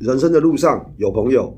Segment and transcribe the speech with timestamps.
[0.00, 1.54] 人生的路上有朋友，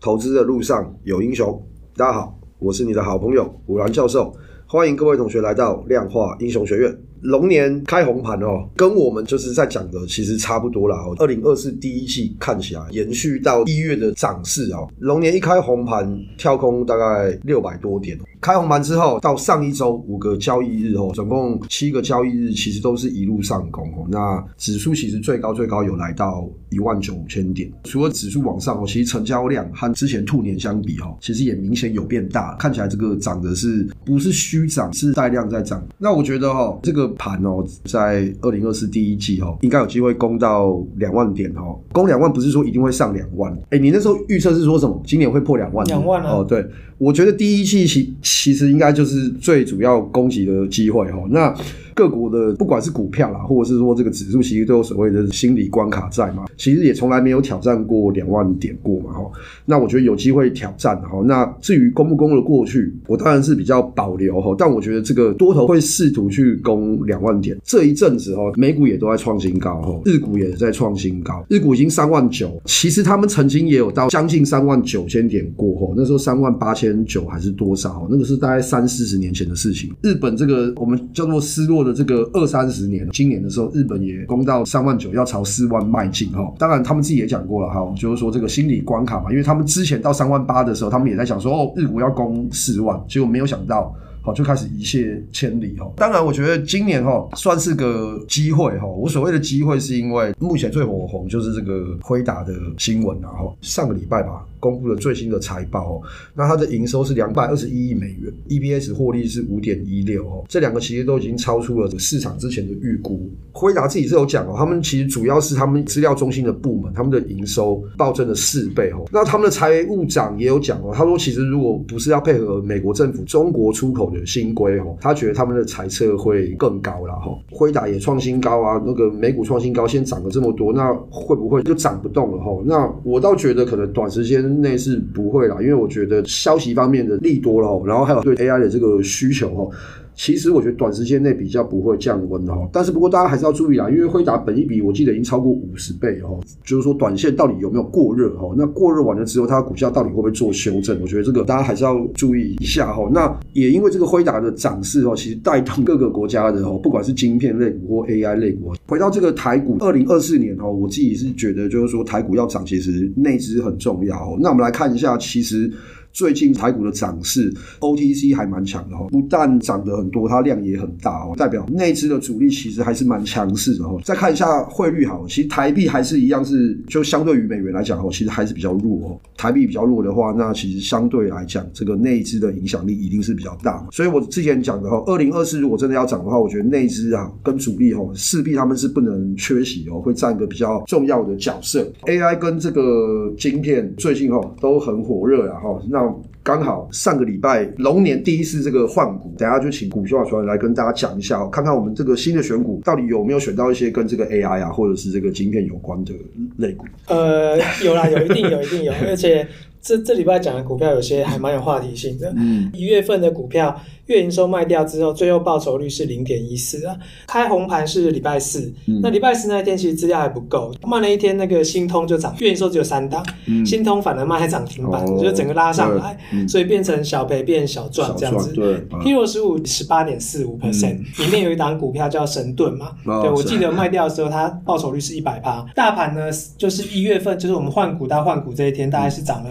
[0.00, 1.62] 投资的路上有英雄。
[1.94, 4.34] 大家好，我是你的好朋友伍兰教授，
[4.66, 6.98] 欢迎各位同学来到量化英雄学院。
[7.20, 10.96] 龙年开红盘哦，跟我们就是在讲的其实差不多啦。
[11.18, 18.18] 二零二四第一季看起来延续到一月的涨势哦，龙年一开红盘跳空大概六百多点。
[18.40, 24.06] 开红盘之后，到上一周五个交易日哦，总共七个交易日，其实都是一路上攻哦。
[24.08, 27.70] 那指数其实最高最高有来到一万九千点。
[27.84, 32.56] 除了指数往上哦，其实成交量和之前兔年相比哦，其实也明显有变大。
[32.56, 35.86] 看起来这个涨的是不是虚涨，是带量在涨。
[35.98, 41.78] 那我觉得哈，这个盘哦，在二零二四第一季哦，应该有机会攻到两万点哦。
[41.92, 43.56] 攻两万不是说一定会上两万。
[43.70, 45.00] 哎，你那时候预测是说什么？
[45.06, 45.86] 今年会破两万？
[45.86, 46.32] 两万啊？
[46.32, 46.66] 哦，对，
[46.98, 51.26] 我觉得第一季其其实应该就是最主要攻击的机会哦。
[51.30, 51.54] 那
[51.94, 56.44] 各国的不管是股票啦，或者是说这个指数，其实都有所谓的心理关卡在嘛。
[56.56, 59.30] 其实也从来没有挑战过两万点过嘛哈。
[59.64, 61.22] 那我觉得有机会挑战哈。
[61.24, 64.54] 那至于攻不攻的过去，我当然是比较保留哈。
[64.58, 67.56] 但我觉得这个多头会试图去攻两万点。
[67.64, 71.44] 这一阵子哈，美股也都在创新高哈，日股也在创新高。
[71.48, 75.94] 日股已经三万九，其实他们曾经也有到将近三万九千点过哈。
[75.96, 78.06] 那时候三万八千九还是多少？
[78.10, 79.90] 那个是大概三四十年前的事情。
[80.02, 86.52] 日本这个我们叫做失落的这个二三十年，今年的时候日本也攻到三万九，要朝四万迈进哈。
[86.58, 93.94] 当然他们自己也讲过了哈，就是说这个心理关卡嘛，因为他们之前到三万八的时候，他们也在想说哦，日股要攻四万，结果没有想到。
[94.22, 95.90] 好，就开始一泻千里哈。
[95.96, 98.86] 当然，我觉得今年哈算是个机会哈。
[98.86, 103.52] 我所谓的机会，是因为目前最火红就是这个辉达的新闻啊哈。
[103.60, 106.02] 上个礼拜吧，公布了最新的财报哦。
[106.34, 110.44] 那它的营收是两百二十一亿美元，EPS 获利是五点一六哦。
[110.48, 113.28] 这两个其实都已经超出了市场之前的预估。
[113.50, 119.04] 辉达自己是有讲哦，他们其实主要是他们资料中心的部门，他们的营收暴增了四倍哦。
[119.10, 127.36] 那他们的财务长也有讲哦，他说其实如果不是要配合美国政府中国出口新规哦，他觉得他们的猜测会更高了哈。
[127.50, 132.62] 辉达也创新高啊，那个美股创新高，先涨了这么多，那会不会就涨不动了哈？
[132.64, 139.76] 那我倒觉得可能短时间内是不会啦，因为我觉得消息方面的利多了，然后还有对 AI 的这个需求哈。
[140.14, 148.54] 其实我觉得短时间内比较不会降温的哈，但是不过大家还是要注意啊，因为辉达本一比我记得已经超过五十倍哦，就是说短线到底有没有过热哈？
[148.56, 150.98] 那过热完了之后，它的股价到底会不会做修正？
[151.00, 153.08] 我觉得这个大家还是要注意一下哈。
[153.12, 158.72] 那也因为这个辉达的涨势哦，其实带动各个国家的哦，不管是晶片类股或 AI 类股。
[158.86, 164.36] 回到这个台股，二零二四年哦，我自己是觉得就是说台股要涨，其实内资很重要。
[164.40, 165.72] 那我们来看一下，其实。
[166.12, 173.98] 最近台股的涨势，OTC 还蛮强的哈，不但涨得很多，它量也很大哦，代表内资的主力其实还是蛮强势的哈。
[174.04, 179.20] 再看一下汇率好，其实台币还是一样是，就相对于美元来讲哦，其实还是比较弱哦。
[179.36, 183.86] 台币比较弱的话，那其实相对来讲，这个内资的影响力一定是比较大。
[183.90, 191.90] 所以我之前讲的哈，二零二四如果真的要涨的话，我觉得内资啊跟主力哈，势必他们是不能缺席哦，会占一个比较重要的角色。
[192.02, 196.01] AI 跟这个晶片最近哈都很火热啊哈，那。
[196.44, 206.12] 刚好上个礼拜龙年第一次这个换股，等下就请股票传来跟大家讲一下，看看我们这个新的选股到底有没有选到一些跟这个 AI 啊，或者是这个晶片有关的
[206.56, 206.84] 类股。
[207.06, 209.46] 呃，有啦，有一定有，一定有，而且
[209.82, 212.32] 这这礼拜讲的股票有些还蛮有话题性的。
[212.36, 213.78] 嗯，一月份的股票。
[214.06, 216.94] 月营收卖掉之后，最后报酬率是零点一四啊。
[217.28, 228.52] 开红盘是礼拜四，嗯、那礼拜四那一天其实资料还不够，慢了一天，那个新通就涨，月营收只有三档，嗯、新通反而卖涨停板，哦、就整个拉上来，嗯、所以变成小赔变小赚这样子。
[228.52, 235.64] 对，Hero 十五十八点四五 percent，里面有一档股票叫神盾嘛，哦、对我记得卖掉的时候，它报酬率是一百趴。
[235.76, 236.28] 大盘呢，
[236.58, 239.50] 就是一月份，就是我们换股到换股这一天，大概是涨了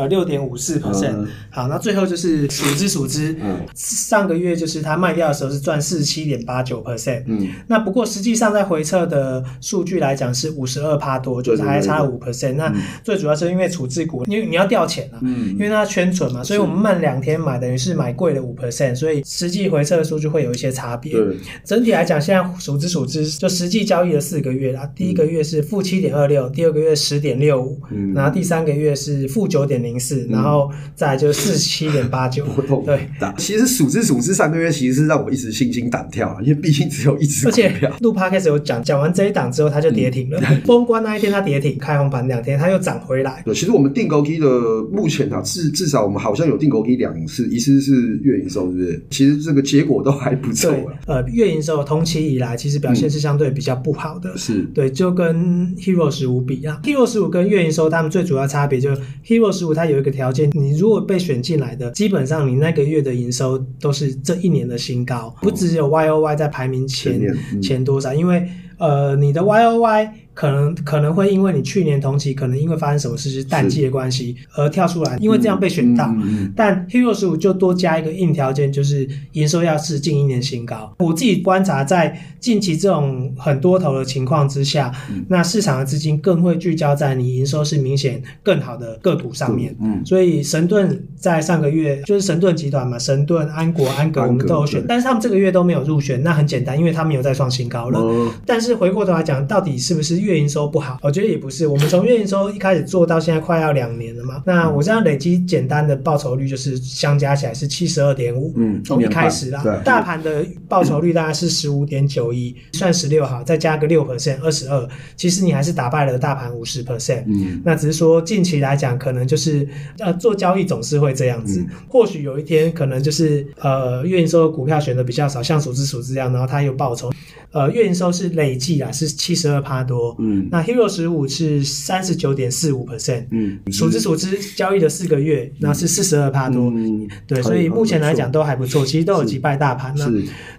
[0.00, 1.26] 呃六点五四 percent。
[1.50, 3.36] 好，那最后就是数之数之。
[3.42, 3.58] 嗯。
[3.74, 12.54] 上个月就是它卖掉的时候是赚四十七点八九 percent，嗯，那不过实际上在回撤的数据来讲是五十二趴多，就是还差了五 percent。
[12.54, 21.12] 那最主要是因为处置股，因为你要调钱啊，嗯，因为它圈存嘛，所以我们慢两天买，等于是买贵了五 percent，所以实际回撤的数据会有一些差别。
[21.12, 27.80] 对，整体来讲，现在数之数之就实际交易了四个月啦，第一个月是负七点二六，第二个月十点六五，
[28.14, 32.44] 然后第三个月是负九九点零四，然后再来就四十七点八九。
[32.84, 33.08] 对，
[33.38, 37.66] 其实数之数之上个月其实是让我一直心惊胆跳啊，因为毕竟只有一只股票。
[37.66, 40.40] 而且录 Podcast 有讲，讲完这一档之后，它就跌停了。
[40.64, 43.42] 封关那一天它跌停，开红盘两天它又涨回来。
[43.44, 44.46] 对，其实我们定钩 K 的
[44.92, 49.06] 目前啊，至至少我们好像有定钩 K 两次，一次是月营收，是不是？
[49.10, 50.72] 其实这个结果都还不错。
[51.06, 54.30] 呃，月营收同期以来其实表现是相对比较不好的。
[54.30, 67.20] 嗯、是对，就跟 Hero 十五比啊，Hero 十五跟月营收他们最主要差别就是 Hero 十五它有一个条件，你如果被选进来的，基本上你那个月的营收都是这一年的新高，不只有 Y O Y 在排名前
[67.62, 68.46] 前、多少，因为
[68.78, 70.14] 呃你的 Y O Y。
[70.40, 76.10] 可能可能会因为你去年同期可能因为发生什么事是淡季的关系而跳出来，因为这样被选到。
[76.56, 80.96] 但 Hero 十五就多加一个硬条件，就是营收要是近一年新高。
[80.98, 89.76] 我自己观察，在近期这种很多头的情况之下，嗯、那市场的资金更会聚焦在你营收是明显更好的个股上面。
[89.82, 96.22] 嗯，所以神盾在上个月就是神盾集团嘛，神盾、安国、安格我们都有选，但是他们这个月都没有入选。
[96.22, 98.00] 那很简单，因为他们有在创新高了。
[98.00, 101.66] 嗯、但是回过头来讲，到底是不是越月营收不好，我觉得也不是。
[101.66, 104.42] 我们从月营收一开始做到现在快要两年了嘛。
[104.46, 108.52] 那我这样累积简单的报酬率就是相加起来是七十二点五。
[108.56, 114.88] 嗯，从一开始啦，大盘的报酬率大概是十五点九一，算十六好，再加个六 percent，二十二。
[115.16, 117.24] 其实你还是打败了大盘五十 percent。
[117.26, 119.66] 嗯，那只是说近期来讲，可能就是
[119.98, 121.64] 呃做交易总是会这样子。
[121.88, 127.10] 或许有一天可能就是呃月营收的股票选的比较少，像数之数之这样，然后它有报酬。
[127.52, 130.14] 呃月营收是累计啊，是七十二趴多。
[130.18, 139.94] 嗯，那 Hero 十五是三十九点四五 percent，嗯，数之数之交易的四个月，那是四十二趴多，嗯，对，所以目前来讲都还不错，其实都有击败大盘。
[139.96, 140.10] 那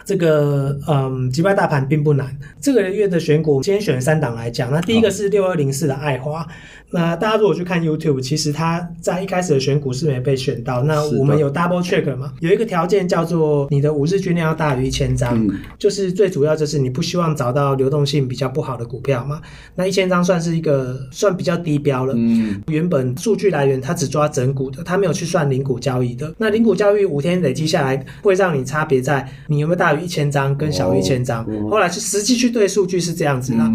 [0.03, 2.35] 这个嗯，击败大盘并不难。
[2.59, 6.45] 这个月的选股，今天选了三档来讲，那第一个是六二零四的爱华。
[6.93, 10.83] 那大家如果去看 YouTube，其实它在一开始的选股是没被选到。
[10.83, 12.33] 那我们有 Double Check 嘛？
[12.41, 15.47] 有一个条件叫做你的五日均量要大于一千张，
[15.79, 19.41] 就是最主要就是你不希望找到流动性比较不好的股票嘛。
[19.75, 22.13] 那一千张算是一个算比较低标了。
[22.15, 26.33] 嗯，原本数据来源它只抓整股的，它没有去算零股交易的。
[26.37, 31.45] 那零股交易五天累积下来，会让你差别在你有没有大于一千张跟小于一千张。
[31.69, 33.71] 后来是实际去对数据是这样子啦。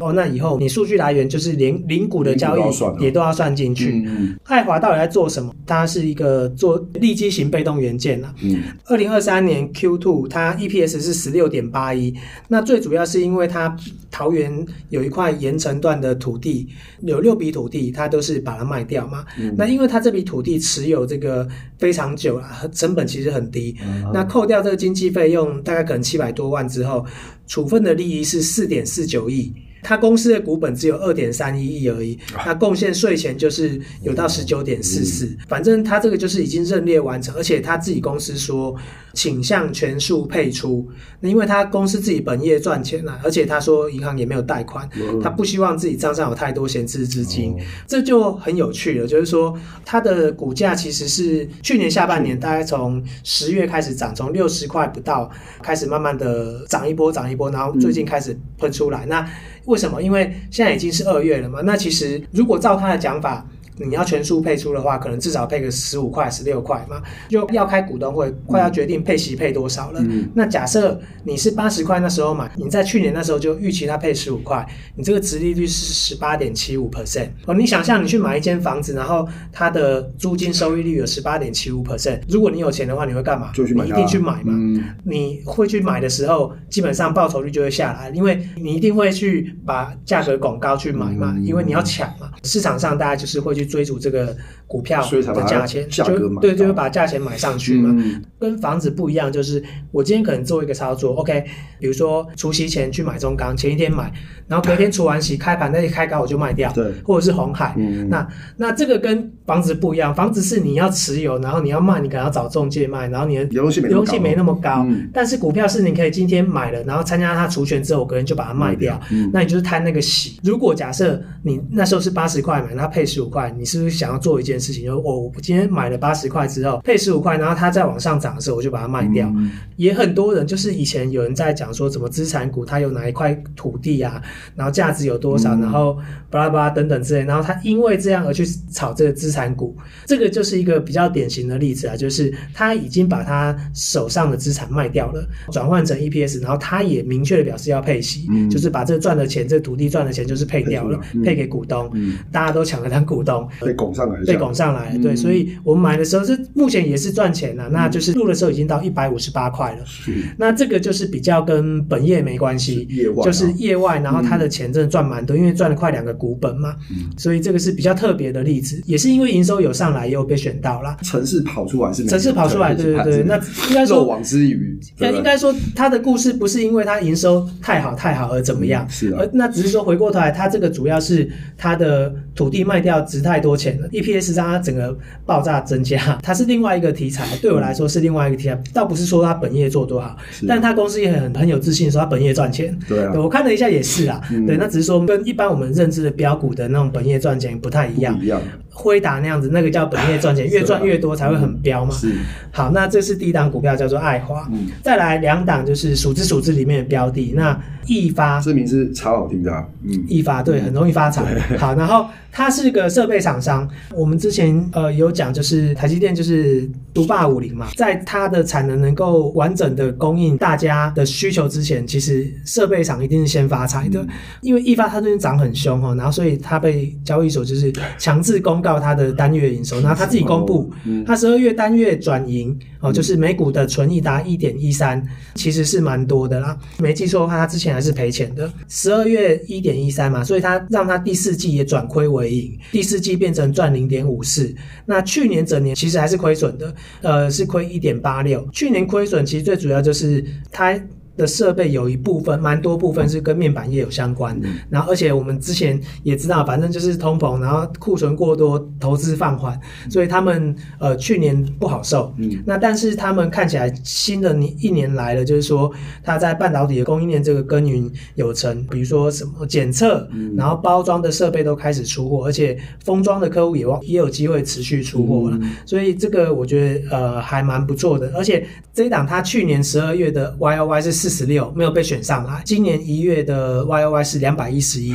[0.00, 2.66] 哦，那以后你数据来源就是零零股的交易。
[2.98, 4.02] 也都要算进去。
[4.06, 5.52] 嗯，爱华到底在做什么？
[5.64, 8.34] 它是一个做利基型被动元件啦。
[8.42, 12.12] 嗯，二零二三年 Q two 它 EPS 是十六点八一。
[12.48, 13.76] 那最主要是因为它
[14.10, 16.68] 桃园有一块盐城段的土地，
[17.02, 19.24] 有六笔土地，它都是把它卖掉嘛。
[19.38, 21.46] 嗯，那因为它这笔土地持有这个
[21.78, 23.76] 非常久了，成本其实很低。
[23.82, 27.04] 嗯，那扣掉这个经济费用，大概可能七百多万之后，
[27.46, 29.52] 处分的利益是四点四九亿。
[29.86, 38.74] 他公司的股本只有二点三一亿而已，那贡献税前就是有到十九点四四，反正他这个就是已经认列完成，而且他自己公司说
[39.14, 40.84] 倾向全数配出，
[41.20, 44.90] 那因为他公司自己本业赚钱了，而且他说银行也没有贷款，
[45.22, 47.56] 他不希望自己账上有太多闲置资金，
[47.86, 55.30] 这就很有趣了，就是说他的股价其实是去年下半年大概从十月开始涨，从六十块不到
[55.62, 59.24] 开始慢慢的涨一波涨一波，然后最近开始喷出来，那。
[59.66, 60.02] 为为什么？
[60.02, 61.60] 因为现在已经是二月了嘛。
[61.62, 63.46] 那其实如果照他的讲法，
[63.78, 70.00] 你要全数配出的话，可能至少配个十五块、十六块嘛，就要开股东会，快要决定配息配多少了。
[70.02, 77.54] 嗯、那假设你是八十块那时候买，你在去年那时候就预期它配十五块，你这个值利率是十八点七五 percent 哦。
[77.54, 83.52] 你想象你去买一间房子，然后它的租金收益率有十八点七五 percent，如果你有钱的话，你会干嘛？
[83.52, 84.54] 就去买，你一定去买嘛。
[84.54, 92.30] 嗯、你会去买的时候，基本上报酬率就会下来，因为你一定会去把价格拱高去买嘛，因为你要抢嘛。
[92.42, 93.65] 市场上大家就是会去。
[93.66, 94.34] 追逐这个
[94.66, 96.04] 股票的价钱，就
[96.40, 97.94] 对，就会把价钱买上去嘛。
[97.98, 101.44] 嗯、跟房子不一样，就是我今天可能做一个操作，OK，
[101.78, 104.12] 比如说除夕前去买中钢，前一天买，
[104.46, 107.74] 然后隔天除完息开盘那一开高我就卖掉，对，或者是红海。
[107.76, 114.84] 嗯、那那这个跟房子不一样，房子是你要持有，然后你要卖，你可能要找中介卖，然后你的流动性没那么高。
[114.88, 120.38] 嗯、但是股票是你可以今天买了，然后参加它除权之后，我个人就把它卖掉，嗯、那你就是贪那个息。
[120.42, 123.54] 如果假设你那时候是八十块买，它配十五块。
[123.58, 124.84] 你是不是想要做一件事情？
[124.84, 129.30] 就是我我今天买了八十块之后配十五块，然后它再往上涨的时候，我就把它卖掉。
[129.36, 134.22] 嗯、也很多人就是以前有人在讲说，什么资产股它有哪一块土地啊，
[134.54, 135.98] 然后价值有多少，嗯、然后
[136.30, 173.36] 巴拉巴拉等等之类，然后他因为这样而去炒这个资产股，这个就是一个比较典型的例子啊，就是他已经把他手上的资产卖掉了，转换成 EPS，然后他也明确的表示要配息，嗯、就是把这赚的钱，这土地赚的钱就是配掉了，配给股东，嗯、大家都抢着当股东，被拱上来，被拱上来，嗯、对，所以我们买的时候是目前也是赚钱的，嗯、那就是入的时候已经到一百五十八块了，是、那这个就是比较跟本业没关系，是业外啊、就是业外，然后他的钱真的赚蛮多，嗯、因为赚了快两个股本嘛，嗯、所以这个是比较特别的例子，也是因为营收有上来，也有被选到了，城市跑出来是城市跑出来，对对对，那
[173.68, 190.16] 应该说漏网之鱼，那应该说他的故事不是因为他营收太好太好而怎么样，嗯、是而那只是说回过头来，他这个主要是他的土地卖掉值太多钱了，EPS 让它整个爆炸增加，它是另外一个题材， 对我来说是另外一个题材，倒不是说它本业做多好，
[190.46, 198.40] 但它公司也很很有自信说它本业赚钱，对啊，我看了一下也是啊，嗯、对，那只是说跟一般我们认知的标股的那种本业赚钱不太一样，一样。
[198.78, 201.90] 辉达那样子，那个叫本业赚钱，越赚越多才会很飙嘛。
[201.90, 202.12] 是。
[202.52, 204.46] 好，那这是第一档股票叫做爱华。
[204.52, 204.66] 嗯。
[204.82, 208.38] 再来两档就是数之数之里面的标的，那易发。
[208.38, 209.50] 这名字超好听的。
[209.82, 210.04] 嗯。
[210.06, 211.22] 易发对，很容易发财。
[211.56, 213.66] 好，然后它是个设备厂商。
[213.94, 224.06] 我们之前呃有讲，就是台积电就是独霸武林嘛，在它的产能能够完整的供应大家的需求之前，其实设备厂一定是先发财的。
[224.42, 228.62] 因为易发它最近涨很凶哈，然后所以它被交易所就是强制公。
[228.66, 230.68] 到它的单月营收，然后他自己公布，
[231.06, 235.00] 他十二月单月转盈哦，就是每股的纯益达一点一三，
[235.36, 236.58] 其实是蛮多的啦。
[236.78, 244.52] 没记错的话，他之前还是赔钱的，十二月一点一三嘛，所以他让他第四季也转亏为盈，第四季变成赚零点五四。
[244.84, 248.44] 那去年整年其实还是亏损的，呃，是亏一点八六。
[248.52, 250.76] 去年亏损其实最主要就是他。
[251.16, 254.48] 的设备有一部分，蛮多部分是跟面板业有相关的。
[254.68, 259.58] 然后，而且我们之前也知道，反正就是通膨，然后库存过多，投资放缓，
[259.88, 262.12] 所以他们呃去年不好受。
[262.18, 270.06] 嗯，那但是他们看起来新的年一年来了，就是说他在半导体的供应链这个耕耘有成，比如说什么检测，
[270.36, 275.38] 然后包装的设备都开始出货，而且封装的客户也也有机会持续出货了。
[275.64, 278.12] 所以这个我觉得呃还蛮不错的。
[278.14, 281.05] 而且这一档他去年十二月的 Y O Y 是。
[281.08, 284.92] 四十六没有被选上啊，今年一月的 Y O Y 是两百一十一，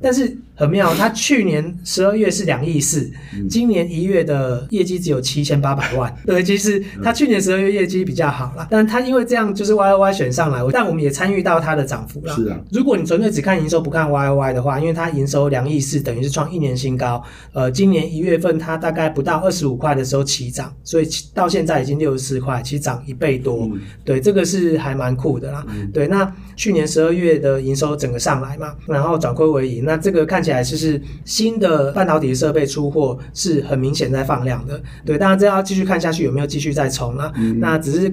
[0.00, 0.36] 但是。
[0.54, 3.10] 很妙，他去年十二月是两亿四，
[3.48, 6.14] 今年一月的业绩只有七千八百万。
[6.26, 12.34] 对，其实他去年十二月业绩比较好啦，但他因为这样就是 Y O Y 选上来，但我们也参与到它的涨幅啦。
[12.34, 17.22] 是啊，如果你纯粹只看营收不看 Y O Y 的话，因为它营收两亿四，等于是创一年新高。
[17.52, 23.68] 呃，今年一月份它大概不到二十五块的时候起涨，所以到现在已经六十四块，其实涨一倍多。
[23.72, 25.64] 嗯、对，这个是还蛮酷的啦。
[25.68, 31.00] 嗯、对，那去年十二月的营收整个上来嘛，然后转亏为盈，那这个看起来就是。
[31.24, 37.32] 新的半导体设备出货是很明显在放量的，对，当然这要继续看下去有没有继续再冲啊？
[37.36, 38.12] 嗯、那只是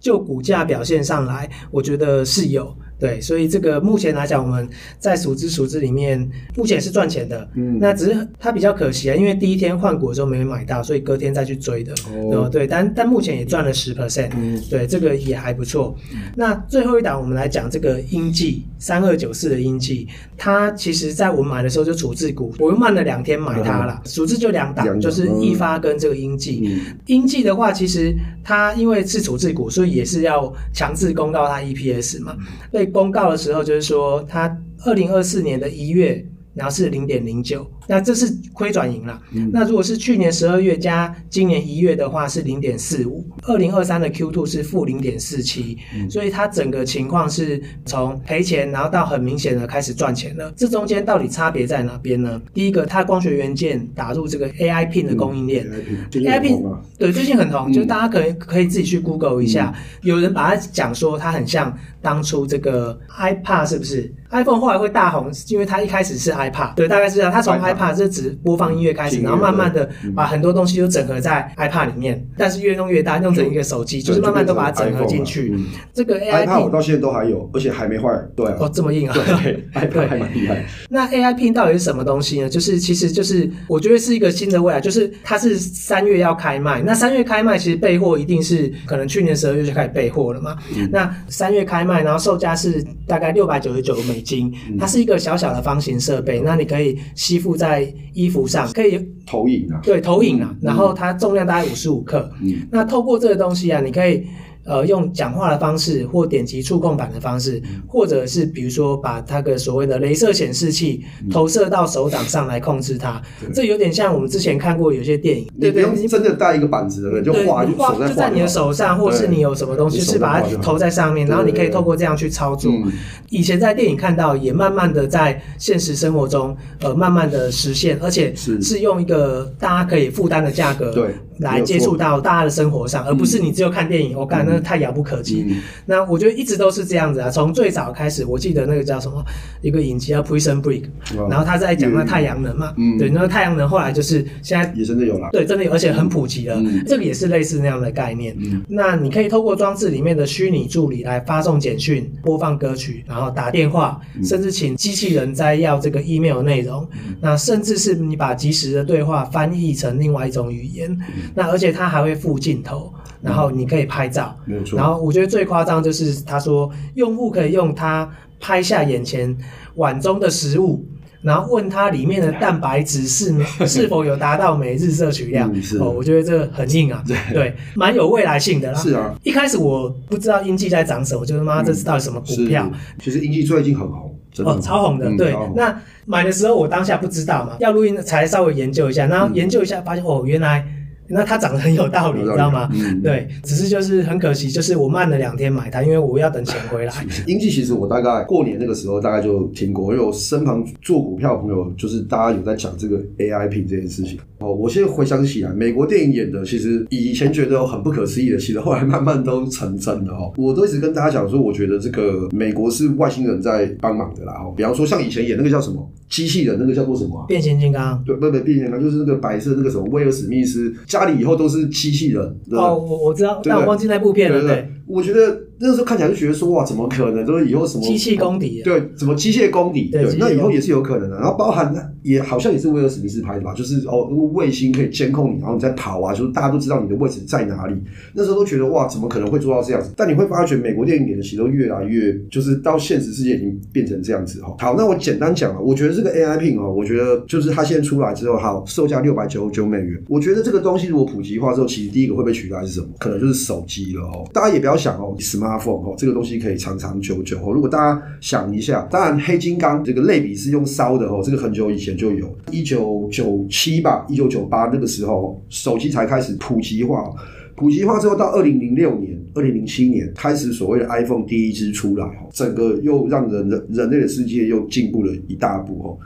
[0.00, 2.74] 就股价表现上来，我觉得是有。
[2.98, 7.46] 对，所以这个目前来讲，我们在数资数资里面目前是赚钱的。
[7.54, 11.92] 嗯，那只是它比较可惜啊，因为第一天换股的时候没买到，所以隔天再去追的。
[12.32, 14.30] 哦，对，但但目前也赚了十 percent。
[14.36, 15.94] 嗯，对，这个也还不错。
[16.14, 24.00] 嗯、那最后一档，我们来讲这个英记三二九四的英记，它其实在我们买的时候就处置股，我又慢了两天买它了。
[24.06, 26.62] 处置、嗯、就两档，就是易发跟这个英记。
[26.66, 32.34] 嗯、英记的话，其实它因为是处置股，所以也是要强制公告它 EPS 嘛。
[32.70, 36.24] 所以公告的时候，就是说，他二零二四年的一月，
[36.56, 37.70] 然后是零点零九。
[37.86, 39.22] 那这是亏转盈了。
[39.32, 45.78] 嗯、那如果是去年十二月加今年一月的话是零点四五，二零二三的 Q two 是负零点四七，
[46.10, 50.52] 所以它整个情况是从赔钱，然后到很明显的开始赚钱了。
[50.56, 52.42] 这中间到底差别在哪边呢？
[52.52, 75.56] 第一个，它光学元件打入这个 AI Pin 的供应链、嗯、，AI Pin 对最近很红，嗯、就是大家可以可以自己去 Google 一下，嗯、有人把它讲说它很像当初这个 iPad 是不是？iPhone 后来会大红，是因为它一开始是 iPad，对，大概是这样，它从 iPad 怕是指播放音乐开始，然后慢慢的把很多东西都整合在 iPad 里面，但是越弄越大，弄成一个手机，就是慢慢都把它整合进去。
[75.92, 78.08] 这个 iPad 我到现在都还有，而且还没坏。
[78.34, 79.14] 对哦，这么硬啊！
[79.14, 80.64] 对，iPad 还蛮厉害。
[80.88, 82.48] 那 AI Pin 到底是什么东西呢？
[82.48, 86.82] 就是其实就是我觉得是一个新的未来，就是它是三月要开卖。
[86.82, 90.56] 那三月开卖，其实备货一定是可能去年十二月就开始备货了嘛。
[90.90, 97.94] 那三月开卖，然后售价是大概六百九十九美金，它是一个小小的方形设备，那你可以吸附在。
[98.16, 102.30] 衣服上可以投影啊，对，投影啊，然后它重量大概五十五克。
[102.40, 104.26] 嗯，那透过这个东西啊，你可以
[104.66, 122.70] 呃用讲话的方式或点击触控板的方式，嗯、或者是比如说把它的所谓的镭射显示器投射到手掌上来控制它，嗯、这有点像我们之前看过有些电影，对对，你真的带一个板子的人就画就画就在你的手上，或是你有什么东西是把它投在上面，然后你可以透过这样去操作。
[122.72, 122.92] 嗯、
[123.30, 128.60] 以前在电影看到，也慢慢的在现实生活中呃慢慢的实现，而且是。
[128.66, 131.14] 是用一个大家可以负担的价格对。
[131.40, 134.18] 来接触到大家的生活上，而不是你只有看电影。
[134.18, 135.44] 我感觉那太遥不可及。
[135.48, 137.28] 嗯、那我觉得一直都是这样子啊。
[137.28, 139.22] 从最早开始，我记得那个叫什么
[139.60, 140.84] 一个影集叫《Prison Break》，
[141.28, 142.72] 然后他在讲那太阳能嘛。
[142.78, 145.28] 嗯、对，那个太阳能后来就是现在也真的有了。
[145.32, 146.56] 对，真的有，而且很普及了。
[146.56, 148.34] 嗯、这个也是类似那样的概念。
[148.38, 156.88] 嗯、那你可以透过装置里面的虚拟助理来发送简讯、播放歌曲，然后打电话，甚至请机器人摘要这个 email 内容。
[156.92, 160.90] 嗯、那甚至是你把即时的对话翻译成另外一种语言。
[160.90, 160.96] 嗯
[161.34, 162.92] 那而且它还会附镜头，
[163.26, 164.78] 然后你可以拍照，没错。
[164.78, 169.36] 然后我觉得最夸张就是他说，用户可以用它拍下眼前
[169.74, 170.86] 碗中的食物，
[171.22, 173.34] 然后问他里面的蛋白质是
[173.66, 175.52] 是否有达到每日摄取量。
[175.80, 177.02] 哦，我觉得这个很硬啊，
[177.32, 178.78] 对，蛮有未来性的啦。
[178.78, 182.70] 是啊，一开始我不知道英记在涨什么，我觉得妈这是到底什么股票？
[183.02, 185.10] 其实英记最近很红，哦，超红的。
[185.16, 190.64] 对，那买的时候我当下不知道嘛，要录音才稍微研究一下，然后研究一下发现哦，原来。
[191.08, 192.68] 那它涨得很有道理，你知道吗？
[192.72, 196.92] 嗯、对，只是就是很可惜，就是我慢了两天买它，因为我要等钱回来。
[197.26, 204.18] 英记其实我大概过年那个时候大概就听过，因为我身旁做股票的朋友，就是大家有在讲这个 AI Pin 这件事情。
[204.38, 210.32] 哦，我现在回想起来，美国电影演的，其实以前觉得很不可思议的，其 实后来慢慢都成真的哦。
[210.36, 214.34] 我都一直跟大家讲说，我觉得这个美国是外星人在帮忙的啦。
[214.34, 217.24] 哦，比方说像以前演那个叫什么机器人，那个叫做什么、啊？
[217.26, 218.02] 变形金刚？
[218.04, 220.72] 对，不不，变形金刚就是那个白色那个什么威尔史密斯。
[220.86, 222.22] 家里以后都是机器人。
[222.50, 224.40] 哦，我我知道，但我忘记那部片了。
[224.40, 227.24] 对，对，对，我觉得那个时候看起来就觉得说，哇，怎么可能？
[227.24, 228.62] 都是以后什么机器公敌？
[228.62, 229.88] 对，什么机械公敌？
[229.90, 231.16] 对，那以后也是有可能的。
[231.16, 233.54] 然后包含也好像也是威尔史密斯拍的吧？
[233.54, 237.74] 就是哦，那个卫星可以监控你，然后你在跑啊，就是大家都知道你的位置在哪里。
[238.14, 239.92] 那时候都觉得哇，怎么可能会做到这样子？
[239.96, 244.54] 但你会发觉，美国电影演的其实都越来越，就是到现实世界已经变成这样子哈。
[244.58, 250.00] 好，那我简单讲了，我觉得这个 AI Pin 哦，我觉得就是它现在出来之后，好，售价六百九十九美元。
[250.08, 252.88] 我觉得这个东西如果普及化之后，其实第一个会被取代是什么？
[252.98, 254.28] 可能就是手机了哦。
[254.32, 255.14] 大家也不要想哦
[255.46, 257.52] ，Smartphone 哦，这个东西可以长长久久哦。
[257.52, 267.10] 如果大家想一下，当然黑金刚这个类比是用烧的哦，这个很久以前就有，一九九七吧，一九九八那个时候手机才开始普及化。
[267.54, 275.96] 普及化之后，到二零零六年、二零零七年开始所谓的 iPhone 第一支出来，整个又让人人人类的世界又进步了一大步哦。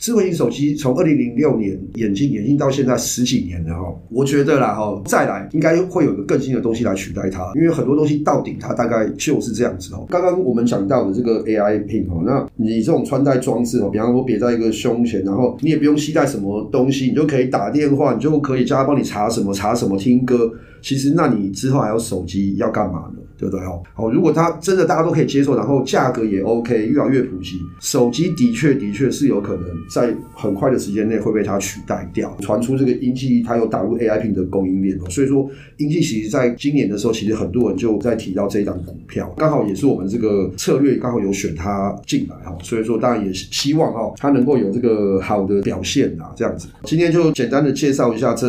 [0.00, 10.06] 智慧型手机从二零零六年引进引进到现在十几年了哈，我觉得啦哈，再来应该会有个更新的东西来取代它，因为很多东西到顶它大概就是这样子哦。
[10.08, 20.50] 刚刚我们讲到的这个 AI Pin 哦，那你这种穿戴装置哦，比方说别在一个胸前，然后你也不用携带什么东西，你就可以打电话，你就可以叫他帮你查什么查什么听歌。
[20.80, 23.20] 其实那你之后还有手机要干嘛呢？
[23.40, 23.64] 对不对？
[23.64, 32.36] 哦，好，如果它真的大家都可以接受，然后价格也 OK，越来越普及，手机的确的确是有可能在很快的时间内会被它取代掉。
[32.40, 46.68] 传出这个英记它有打入 AI 品的供应链哦，所以说英记其实在今年的时候，其实很多人就在提到这一档股票，刚好也是我们这个策略刚好有选它进来哈，所以说当然也希望哈它能够有这个好的表现啊，这样子。
[46.84, 48.46] 今天就简单的介绍一下这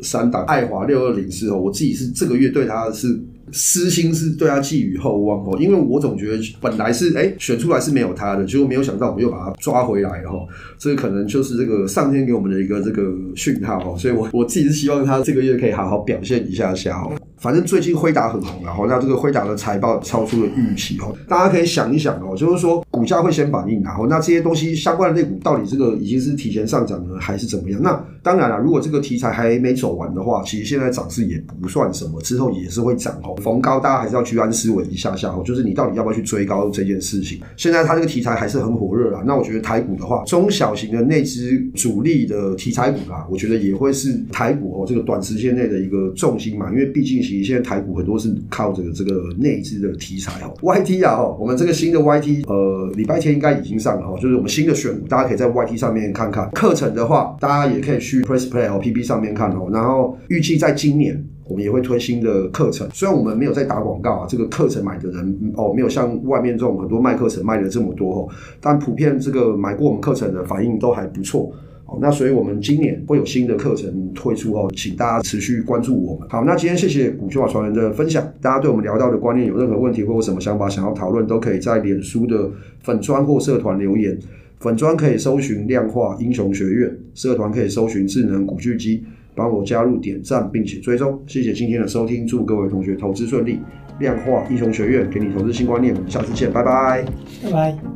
[0.00, 3.20] 三档爱华六二零四哦，我自己是这个月对它是。
[3.52, 10.38] 私心是对他寄予厚望哦，因为我总觉得本来是哎选出来是没有他的，结果没有想到我们又把他抓回来了哈，
[10.78, 17.12] 这个可能就是这个上天给我们的一个这个讯号哦，所以我我自己是希望他这个月可以好好表现一下下哦。
[17.38, 27.80] 反正最近辉达很红然后，那这个辉达的财报超出了预期哦，大家可以想一想哦，就是说股价会先反应然后，那这些东西相关的类股到底这个已经是提前上涨呢，还是怎么样？
[27.82, 33.34] 那当然了，如果这个题材还没走完的话，其实现在涨势也不算什么，之后也是会涨哦。
[33.42, 37.40] 逢高大家还是要居安思危一下下哦，就是你到底要不要去追高这件事情。
[37.56, 50.54] 现在它这个题材还是很火热啊，那我觉得台股的话，中小型的内资主力的题材股啊，我觉得也会是台股哦这个短时间内的一个重心嘛，因为毕竟其实现在台股很多是靠着这个内资的题材哦。
[50.62, 56.50] YT 啊哦，我们这个新的 YT 呃礼拜天应该已经上了哦，就是我们新的选股，大家可以在 YT 上面看看。
[56.50, 61.24] 课程的话，大家也可以去 Press Play 哦 PP 上面看哦，然后预计在今年。
[61.46, 68.28] 我们也会推新的课程，虽然我们没有在打广告啊，这个课程买的人哦，没有像外面这种很多卖课程卖的这么多哦，
[68.62, 71.52] 但普遍这个买过我们课程的反应都还不错。
[71.86, 76.28] 好，那所以我们今年会有新的课程推出哦，请大家持续关注我们。
[76.30, 82.50] 好，那今天谢谢股秀法传人的分享，大家对我们聊到的观念有任何问题或有什么想法想要讨论，都可以在脸书的
[82.82, 84.18] 粉专或社团留言。
[84.60, 91.22] 粉专可以搜寻量化英雄学院，社团可以搜寻智能古巨基，帮我加入点赞并且追踪。
[91.26, 93.58] 谢谢今天的收听，祝各位同学投资顺利。
[94.00, 97.04] 量化英雄学院给你投资新观念，我们下次见，拜拜，
[97.44, 97.93] 拜拜。